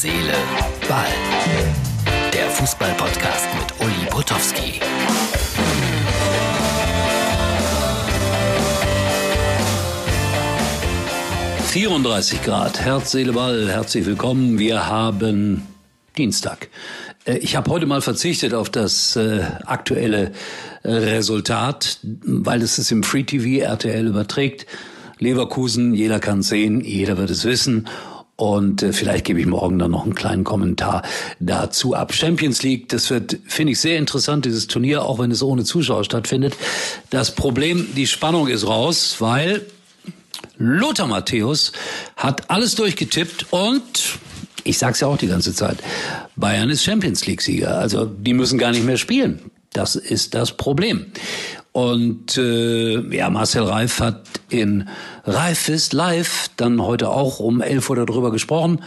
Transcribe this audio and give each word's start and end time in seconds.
Seele, 0.00 0.32
Ball. 0.88 1.08
Der 2.32 2.48
Fußball-Podcast 2.50 3.48
mit 3.58 3.84
Uli 3.84 4.06
Potowski. 4.08 4.80
»34 11.72 12.44
Grad, 12.44 12.78
Herz, 12.80 13.10
Seele, 13.10 13.32
Ball, 13.32 13.68
herzlich 13.68 14.06
willkommen. 14.06 14.60
Wir 14.60 14.86
haben 14.86 15.66
Dienstag. 16.16 16.68
Äh, 17.24 17.38
ich 17.38 17.56
habe 17.56 17.68
heute 17.68 17.86
mal 17.86 18.00
verzichtet 18.00 18.54
auf 18.54 18.70
das 18.70 19.16
äh, 19.16 19.40
aktuelle 19.66 20.30
äh, 20.84 20.90
Resultat, 20.92 21.98
weil 22.04 22.62
es 22.62 22.78
es 22.78 22.92
im 22.92 23.02
Free 23.02 23.24
TV 23.24 23.64
RTL 23.64 24.06
überträgt. 24.06 24.64
Leverkusen, 25.18 25.92
jeder 25.92 26.20
kann 26.20 26.42
sehen, 26.42 26.82
jeder 26.82 27.18
wird 27.18 27.30
es 27.30 27.44
wissen. 27.44 27.88
Und 28.38 28.84
äh, 28.84 28.92
vielleicht 28.92 29.24
gebe 29.24 29.40
ich 29.40 29.46
morgen 29.46 29.80
dann 29.80 29.90
noch 29.90 30.04
einen 30.04 30.14
kleinen 30.14 30.44
Kommentar 30.44 31.02
dazu 31.40 31.94
ab. 31.94 32.14
Champions 32.14 32.62
League, 32.62 32.88
das 32.88 33.10
wird, 33.10 33.36
finde 33.48 33.72
ich, 33.72 33.80
sehr 33.80 33.98
interessant, 33.98 34.44
dieses 34.44 34.68
Turnier, 34.68 35.02
auch 35.02 35.18
wenn 35.18 35.32
es 35.32 35.42
ohne 35.42 35.64
Zuschauer 35.64 36.04
stattfindet. 36.04 36.54
Das 37.10 37.34
Problem, 37.34 37.88
die 37.96 38.06
Spannung 38.06 38.46
ist 38.46 38.64
raus, 38.64 39.16
weil 39.18 39.66
Lothar 40.56 41.08
Matthäus 41.08 41.72
hat 42.16 42.48
alles 42.48 42.76
durchgetippt 42.76 43.46
und 43.50 43.82
ich 44.62 44.78
sag's 44.78 45.00
ja 45.00 45.08
auch 45.08 45.18
die 45.18 45.26
ganze 45.26 45.52
Zeit, 45.52 45.78
Bayern 46.36 46.70
ist 46.70 46.84
Champions 46.84 47.26
League 47.26 47.42
Sieger. 47.42 47.78
Also 47.78 48.04
die 48.04 48.34
müssen 48.34 48.56
gar 48.56 48.70
nicht 48.70 48.84
mehr 48.84 48.98
spielen. 48.98 49.50
Das 49.72 49.96
ist 49.96 50.34
das 50.34 50.56
Problem. 50.56 51.06
Und 51.72 52.36
äh, 52.36 53.16
ja, 53.16 53.30
Marcel 53.30 53.62
Reif 53.62 54.00
hat 54.00 54.22
in 54.48 54.88
Reif 55.24 55.68
ist 55.68 55.92
live 55.92 56.50
dann 56.56 56.82
heute 56.82 57.10
auch 57.10 57.40
um 57.40 57.60
11 57.60 57.90
Uhr 57.90 57.96
darüber 58.06 58.32
gesprochen 58.32 58.82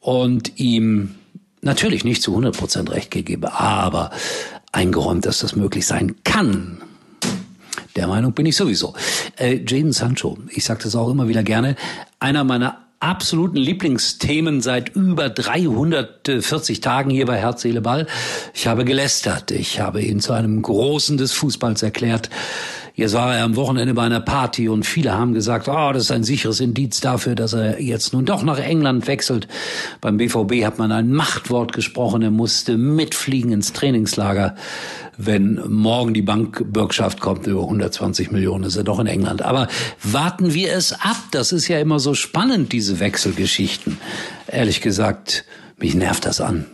und 0.00 0.58
ihm 0.58 1.16
natürlich 1.60 2.04
nicht 2.04 2.22
zu 2.22 2.30
100 2.32 2.56
Prozent 2.56 2.90
recht 2.90 3.10
gegeben, 3.10 3.46
aber 3.46 4.10
eingeräumt, 4.72 5.26
dass 5.26 5.40
das 5.40 5.56
möglich 5.56 5.86
sein 5.86 6.16
kann. 6.24 6.82
Der 7.96 8.06
Meinung 8.06 8.32
bin 8.32 8.46
ich 8.46 8.56
sowieso. 8.56 8.94
Äh, 9.36 9.60
Jaden 9.66 9.92
Sancho, 9.92 10.38
ich 10.50 10.64
sage 10.64 10.82
das 10.84 10.96
auch 10.96 11.10
immer 11.10 11.28
wieder 11.28 11.42
gerne, 11.42 11.76
einer 12.18 12.44
meiner 12.44 12.83
absoluten 13.04 13.58
Lieblingsthemen 13.58 14.62
seit 14.62 14.96
über 14.96 15.28
340 15.28 16.80
Tagen 16.80 17.10
hier 17.10 17.26
bei 17.26 17.36
Herz, 17.36 17.60
Seele, 17.60 17.82
Ball. 17.82 18.06
Ich 18.54 18.66
habe 18.66 18.86
gelästert. 18.86 19.50
Ich 19.50 19.78
habe 19.78 20.00
ihn 20.00 20.20
zu 20.20 20.32
einem 20.32 20.62
Großen 20.62 21.18
des 21.18 21.32
Fußballs 21.32 21.82
erklärt. 21.82 22.30
Jetzt 22.96 23.14
war 23.14 23.36
er 23.36 23.42
am 23.42 23.56
Wochenende 23.56 23.92
bei 23.92 24.04
einer 24.04 24.20
Party 24.20 24.68
und 24.68 24.86
viele 24.86 25.14
haben 25.14 25.34
gesagt, 25.34 25.66
oh, 25.66 25.90
das 25.92 26.04
ist 26.04 26.10
ein 26.12 26.22
sicheres 26.22 26.60
Indiz 26.60 27.00
dafür, 27.00 27.34
dass 27.34 27.52
er 27.52 27.80
jetzt 27.80 28.12
nun 28.12 28.24
doch 28.24 28.44
nach 28.44 28.60
England 28.60 29.08
wechselt. 29.08 29.48
Beim 30.00 30.16
BVB 30.16 30.64
hat 30.64 30.78
man 30.78 30.92
ein 30.92 31.12
Machtwort 31.12 31.72
gesprochen. 31.72 32.22
Er 32.22 32.30
musste 32.30 32.76
mitfliegen 32.76 33.50
ins 33.50 33.72
Trainingslager. 33.72 34.54
Wenn 35.16 35.60
morgen 35.66 36.14
die 36.14 36.22
Bankbürgschaft 36.22 37.18
kommt, 37.18 37.48
über 37.48 37.62
120 37.62 38.30
Millionen 38.30 38.62
ist 38.62 38.76
er 38.76 38.84
doch 38.84 39.00
in 39.00 39.08
England. 39.08 39.42
Aber 39.42 39.66
warten 40.04 40.54
wir 40.54 40.72
es 40.72 40.92
ab. 40.92 41.16
Das 41.32 41.50
ist 41.50 41.66
ja 41.66 41.80
immer 41.80 41.98
so 41.98 42.14
spannend, 42.14 42.72
diese 42.72 43.00
Wechselgeschichten. 43.00 43.98
Ehrlich 44.46 44.80
gesagt, 44.80 45.44
mich 45.78 45.96
nervt 45.96 46.26
das 46.26 46.40
an. 46.40 46.66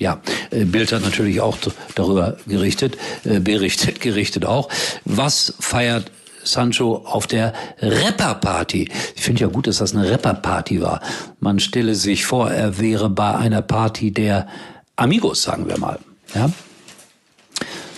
Ja, 0.00 0.22
äh, 0.50 0.64
Bild 0.64 0.92
hat 0.92 1.02
natürlich 1.02 1.42
auch 1.42 1.58
darüber 1.94 2.38
gerichtet, 2.46 2.96
äh, 3.24 3.38
berichtet, 3.38 4.00
gerichtet 4.00 4.46
auch. 4.46 4.68
Was 5.04 5.54
feiert 5.60 6.10
Sancho 6.42 7.04
auf 7.04 7.26
der 7.26 7.52
Rapper-Party. 7.82 8.88
Ich 9.14 9.22
finde 9.22 9.42
ja 9.42 9.48
gut, 9.48 9.66
dass 9.66 9.76
das 9.76 9.94
eine 9.94 10.10
Rapper-Party 10.10 10.80
war. 10.80 11.02
Man 11.38 11.60
stelle 11.60 11.94
sich 11.94 12.24
vor, 12.24 12.50
er 12.50 12.78
wäre 12.78 13.10
bei 13.10 13.34
einer 13.34 13.60
Party 13.60 14.10
der 14.10 14.48
Amigos, 14.96 15.42
sagen 15.42 15.68
wir 15.68 15.78
mal. 15.78 15.98
Ja, 16.34 16.50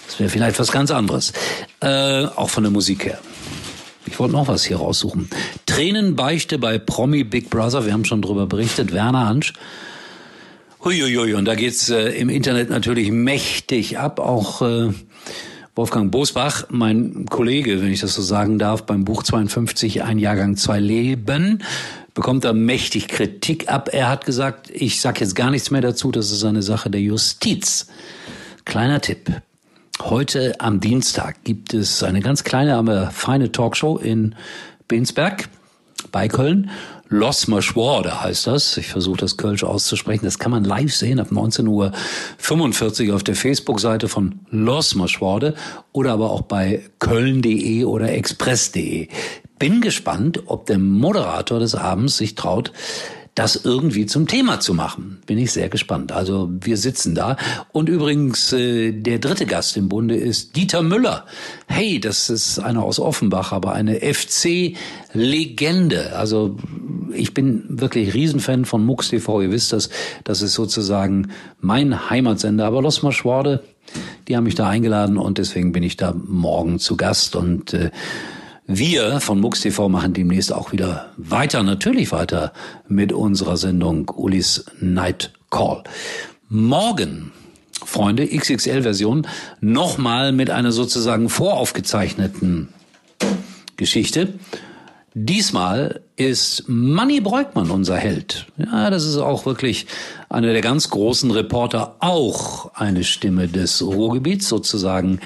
das 0.06 0.18
wäre 0.18 0.28
vielleicht 0.28 0.58
was 0.58 0.72
ganz 0.72 0.90
anderes. 0.90 1.32
Äh, 1.78 2.24
auch 2.24 2.50
von 2.50 2.64
der 2.64 2.72
Musik 2.72 3.04
her. 3.04 3.18
Ich 4.06 4.18
wollte 4.18 4.32
noch 4.32 4.48
was 4.48 4.64
hier 4.64 4.78
raussuchen. 4.78 5.30
Tränenbeichte 5.66 6.58
bei 6.58 6.78
Promi 6.78 7.22
Big 7.22 7.48
Brother. 7.48 7.86
Wir 7.86 7.92
haben 7.92 8.04
schon 8.04 8.22
drüber 8.22 8.46
berichtet. 8.46 8.92
Werner 8.92 9.28
Hansch 9.28 9.52
Huiuiui, 10.84 11.34
und 11.34 11.44
da 11.44 11.54
geht's 11.54 11.90
äh, 11.90 12.08
im 12.08 12.28
Internet 12.28 12.68
natürlich 12.68 13.12
mächtig 13.12 13.98
ab. 14.00 14.18
Auch 14.18 14.62
äh, 14.62 14.90
Wolfgang 15.76 16.10
Bosbach, 16.10 16.64
mein 16.70 17.26
Kollege, 17.30 17.80
wenn 17.80 17.92
ich 17.92 18.00
das 18.00 18.14
so 18.14 18.22
sagen 18.22 18.58
darf, 18.58 18.82
beim 18.82 19.04
Buch 19.04 19.22
52, 19.22 20.02
ein 20.02 20.18
Jahrgang, 20.18 20.56
zwei 20.56 20.80
Leben, 20.80 21.62
bekommt 22.14 22.44
da 22.44 22.52
mächtig 22.52 23.06
Kritik 23.06 23.70
ab. 23.70 23.90
Er 23.92 24.08
hat 24.08 24.26
gesagt, 24.26 24.70
ich 24.70 25.00
sag 25.00 25.20
jetzt 25.20 25.36
gar 25.36 25.52
nichts 25.52 25.70
mehr 25.70 25.82
dazu, 25.82 26.10
das 26.10 26.32
ist 26.32 26.42
eine 26.42 26.62
Sache 26.62 26.90
der 26.90 27.00
Justiz. 27.00 27.86
Kleiner 28.64 29.00
Tipp. 29.00 29.40
Heute 30.00 30.60
am 30.60 30.80
Dienstag 30.80 31.44
gibt 31.44 31.74
es 31.74 32.02
eine 32.02 32.20
ganz 32.20 32.42
kleine, 32.42 32.74
aber 32.74 33.12
feine 33.12 33.52
Talkshow 33.52 33.98
in 33.98 34.34
Bensberg 34.88 35.48
bei 36.10 36.28
Köln. 36.28 36.70
Los 37.08 37.46
Maschworde 37.46 38.22
heißt 38.22 38.46
das. 38.46 38.76
Ich 38.78 38.88
versuche 38.88 39.18
das 39.18 39.36
Kölsch 39.36 39.64
auszusprechen. 39.64 40.24
Das 40.24 40.38
kann 40.38 40.50
man 40.50 40.64
live 40.64 40.94
sehen 40.94 41.20
ab 41.20 41.28
19.45 41.30 43.08
Uhr 43.08 43.14
auf 43.14 43.22
der 43.22 43.34
Facebook-Seite 43.34 44.08
von 44.08 44.40
Los 44.50 44.94
Maschworde 44.94 45.54
oder 45.92 46.12
aber 46.12 46.30
auch 46.30 46.42
bei 46.42 46.82
köln.de 47.00 47.84
oder 47.84 48.12
express.de. 48.12 49.08
Bin 49.58 49.80
gespannt, 49.82 50.44
ob 50.46 50.66
der 50.66 50.78
Moderator 50.78 51.60
des 51.60 51.74
Abends 51.74 52.16
sich 52.16 52.34
traut, 52.34 52.72
das 53.34 53.56
irgendwie 53.64 54.04
zum 54.04 54.26
Thema 54.26 54.60
zu 54.60 54.74
machen. 54.74 55.22
Bin 55.26 55.38
ich 55.38 55.52
sehr 55.52 55.70
gespannt. 55.70 56.12
Also 56.12 56.50
wir 56.60 56.76
sitzen 56.76 57.14
da. 57.14 57.38
Und 57.72 57.88
übrigens, 57.88 58.52
äh, 58.52 58.92
der 58.92 59.18
dritte 59.20 59.46
Gast 59.46 59.78
im 59.78 59.88
Bunde 59.88 60.16
ist 60.16 60.54
Dieter 60.54 60.82
Müller. 60.82 61.24
Hey, 61.66 61.98
das 61.98 62.28
ist 62.28 62.58
einer 62.58 62.82
aus 62.82 63.00
Offenbach, 63.00 63.52
aber 63.52 63.72
eine 63.72 64.00
FC-Legende. 64.00 64.74
Also 66.14 66.58
ich 67.14 67.32
bin 67.32 67.64
wirklich 67.68 68.12
Riesenfan 68.12 68.66
von 68.66 68.84
MUX 68.84 69.08
TV. 69.08 69.40
Ihr 69.42 69.50
wisst 69.50 69.72
das. 69.72 69.88
Das 70.24 70.42
ist 70.42 70.52
sozusagen 70.52 71.30
mein 71.60 72.10
Heimatsender. 72.10 72.66
Aber 72.66 72.82
Los 72.82 73.02
Maschworde, 73.02 73.64
die 74.28 74.36
haben 74.36 74.44
mich 74.44 74.56
da 74.56 74.68
eingeladen 74.68 75.16
und 75.16 75.38
deswegen 75.38 75.72
bin 75.72 75.82
ich 75.82 75.96
da 75.96 76.12
morgen 76.12 76.78
zu 76.78 76.98
Gast 76.98 77.34
und 77.34 77.72
äh, 77.72 77.90
wir 78.66 79.20
von 79.20 79.40
MUX 79.40 79.60
TV 79.60 79.88
machen 79.88 80.12
demnächst 80.12 80.52
auch 80.52 80.72
wieder 80.72 81.10
weiter, 81.16 81.62
natürlich 81.62 82.12
weiter 82.12 82.52
mit 82.86 83.12
unserer 83.12 83.56
Sendung 83.56 84.08
Ulis 84.14 84.64
Night 84.80 85.32
Call. 85.50 85.82
Morgen, 86.48 87.32
Freunde, 87.84 88.26
XXL-Version, 88.26 89.26
nochmal 89.60 90.32
mit 90.32 90.50
einer 90.50 90.70
sozusagen 90.70 91.28
voraufgezeichneten 91.28 92.68
Geschichte. 93.76 94.34
Diesmal 95.14 96.00
ist 96.16 96.64
Manny 96.68 97.20
Breukmann 97.20 97.70
unser 97.70 97.96
Held. 97.96 98.46
Ja, 98.56 98.88
das 98.90 99.04
ist 99.04 99.16
auch 99.16 99.44
wirklich 99.44 99.86
einer 100.28 100.52
der 100.52 100.62
ganz 100.62 100.88
großen 100.88 101.30
Reporter, 101.32 101.96
auch 101.98 102.72
eine 102.74 103.02
Stimme 103.02 103.48
des 103.48 103.82
Ruhrgebiets 103.82 104.48
sozusagen 104.48 105.20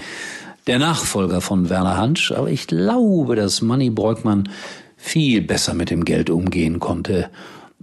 der 0.66 0.78
Nachfolger 0.78 1.40
von 1.40 1.68
Werner 1.68 1.96
Hansch, 1.96 2.32
aber 2.32 2.50
ich 2.50 2.66
glaube, 2.66 3.36
dass 3.36 3.62
Manny 3.62 3.90
Breukmann 3.90 4.48
viel 4.96 5.42
besser 5.42 5.74
mit 5.74 5.90
dem 5.90 6.04
Geld 6.04 6.30
umgehen 6.30 6.80
konnte 6.80 7.30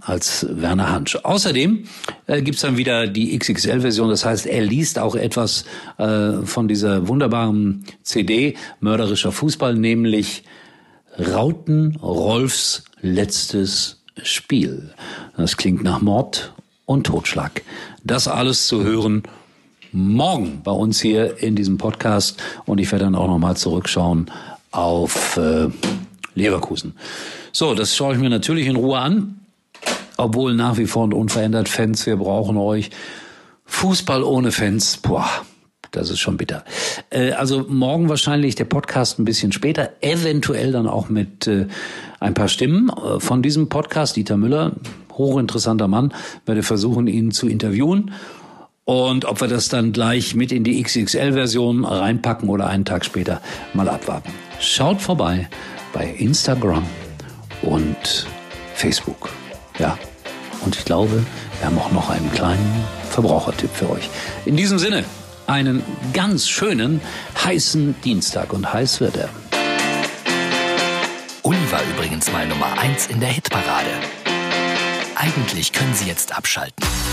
als 0.00 0.46
Werner 0.50 0.90
Hansch. 0.90 1.16
Außerdem 1.16 1.84
äh, 2.26 2.42
gibt's 2.42 2.60
dann 2.60 2.76
wieder 2.76 3.06
die 3.06 3.38
XXL-Version, 3.38 4.10
das 4.10 4.24
heißt, 4.24 4.46
er 4.46 4.62
liest 4.62 4.98
auch 4.98 5.14
etwas 5.14 5.64
äh, 5.96 6.42
von 6.44 6.68
dieser 6.68 7.08
wunderbaren 7.08 7.84
CD 8.02 8.56
Mörderischer 8.80 9.32
Fußball, 9.32 9.74
nämlich 9.74 10.44
Rauten 11.18 11.96
Rolfs 11.96 12.84
letztes 13.00 14.02
Spiel. 14.22 14.90
Das 15.36 15.56
klingt 15.56 15.84
nach 15.84 16.02
Mord 16.02 16.52
und 16.86 17.06
Totschlag. 17.06 17.62
Das 18.02 18.28
alles 18.28 18.66
zu 18.66 18.82
hören 18.82 19.22
morgen 19.94 20.60
bei 20.64 20.72
uns 20.72 21.00
hier 21.00 21.40
in 21.40 21.54
diesem 21.54 21.78
Podcast 21.78 22.42
und 22.66 22.78
ich 22.78 22.90
werde 22.90 23.04
dann 23.04 23.14
auch 23.14 23.28
nochmal 23.28 23.56
zurückschauen 23.56 24.30
auf 24.72 25.36
äh, 25.36 25.68
Leverkusen. 26.34 26.94
So, 27.52 27.74
das 27.74 27.94
schaue 27.94 28.14
ich 28.14 28.20
mir 28.20 28.28
natürlich 28.28 28.66
in 28.66 28.74
Ruhe 28.74 28.98
an, 28.98 29.38
obwohl 30.16 30.54
nach 30.54 30.78
wie 30.78 30.86
vor 30.86 31.04
und 31.04 31.14
unverändert 31.14 31.68
Fans, 31.68 32.04
wir 32.06 32.16
brauchen 32.16 32.56
euch. 32.56 32.90
Fußball 33.66 34.24
ohne 34.24 34.50
Fans, 34.50 34.96
boah, 34.96 35.28
das 35.92 36.10
ist 36.10 36.18
schon 36.18 36.36
bitter. 36.36 36.64
Äh, 37.10 37.30
also 37.30 37.64
morgen 37.68 38.08
wahrscheinlich 38.08 38.56
der 38.56 38.64
Podcast 38.64 39.20
ein 39.20 39.24
bisschen 39.24 39.52
später, 39.52 39.90
eventuell 40.00 40.72
dann 40.72 40.88
auch 40.88 41.08
mit 41.08 41.46
äh, 41.46 41.68
ein 42.18 42.34
paar 42.34 42.48
Stimmen 42.48 42.90
äh, 42.90 43.20
von 43.20 43.42
diesem 43.42 43.68
Podcast. 43.68 44.16
Dieter 44.16 44.36
Müller, 44.36 44.72
hochinteressanter 45.12 45.86
Mann, 45.86 46.12
werde 46.46 46.64
versuchen, 46.64 47.06
ihn 47.06 47.30
zu 47.30 47.48
interviewen 47.48 48.10
und 48.84 49.24
ob 49.24 49.40
wir 49.40 49.48
das 49.48 49.68
dann 49.68 49.92
gleich 49.92 50.34
mit 50.34 50.52
in 50.52 50.64
die 50.64 50.82
XXL-Version 50.82 51.84
reinpacken 51.84 52.48
oder 52.48 52.66
einen 52.66 52.84
Tag 52.84 53.04
später 53.04 53.40
mal 53.72 53.88
abwarten. 53.88 54.30
Schaut 54.60 55.00
vorbei 55.00 55.48
bei 55.92 56.06
Instagram 56.06 56.84
und 57.62 58.26
Facebook. 58.74 59.30
Ja. 59.78 59.98
Und 60.64 60.76
ich 60.76 60.84
glaube, 60.84 61.24
wir 61.58 61.66
haben 61.66 61.78
auch 61.78 61.92
noch 61.92 62.10
einen 62.10 62.30
kleinen 62.32 62.84
Verbrauchertipp 63.10 63.70
für 63.70 63.90
euch. 63.90 64.08
In 64.44 64.56
diesem 64.56 64.78
Sinne, 64.78 65.04
einen 65.46 65.82
ganz 66.12 66.48
schönen, 66.48 67.00
heißen 67.44 67.94
Dienstag 68.02 68.52
und 68.52 68.72
heiß 68.72 69.00
wird 69.00 69.16
er. 69.16 69.28
Uli 71.42 71.58
war 71.70 71.80
übrigens 71.94 72.32
mal 72.32 72.46
Nummer 72.46 72.78
1 72.78 73.08
in 73.08 73.20
der 73.20 73.28
Hitparade. 73.28 73.90
Eigentlich 75.14 75.72
können 75.72 75.94
Sie 75.94 76.06
jetzt 76.06 76.36
abschalten. 76.36 76.93